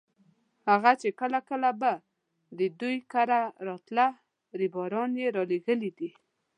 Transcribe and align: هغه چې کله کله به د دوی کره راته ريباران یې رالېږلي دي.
هغه 0.69 0.91
چې 1.01 1.09
کله 1.19 1.39
کله 1.49 1.69
به 1.81 1.93
د 2.59 2.61
دوی 2.79 2.97
کره 3.11 3.39
راته 3.67 4.05
ريباران 4.59 5.11
یې 5.21 5.27
رالېږلي 5.37 5.91
دي. 5.97 6.09